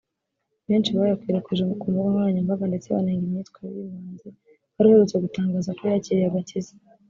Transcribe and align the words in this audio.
benshi 0.67 0.95
bayakwirakwije 0.97 1.63
ku 1.79 1.85
mbuga 1.91 2.09
nkoranyambaga 2.11 2.65
ndetse 2.69 2.87
banenga 2.95 3.23
imyitwarire 3.25 3.77
y’uyu 3.77 3.93
muhanzi 3.93 4.27
wari 4.75 4.87
uherutse 4.89 5.15
gutangaza 5.25 5.69
ko 5.77 5.81
yakiriye 5.91 6.27
agakiza 6.29 6.73